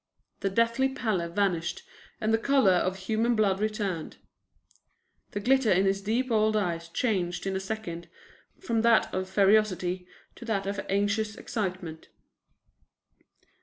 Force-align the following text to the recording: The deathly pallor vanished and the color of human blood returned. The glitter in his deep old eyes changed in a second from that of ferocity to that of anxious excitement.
The 0.39 0.49
deathly 0.49 0.89
pallor 0.89 1.27
vanished 1.29 1.83
and 2.19 2.33
the 2.33 2.39
color 2.39 2.71
of 2.71 2.97
human 2.97 3.35
blood 3.35 3.59
returned. 3.59 4.17
The 5.29 5.39
glitter 5.39 5.71
in 5.71 5.85
his 5.85 6.01
deep 6.01 6.31
old 6.31 6.57
eyes 6.57 6.89
changed 6.89 7.45
in 7.45 7.55
a 7.55 7.59
second 7.59 8.09
from 8.59 8.81
that 8.81 9.13
of 9.13 9.29
ferocity 9.29 10.07
to 10.37 10.45
that 10.45 10.65
of 10.65 10.83
anxious 10.89 11.35
excitement. 11.35 12.09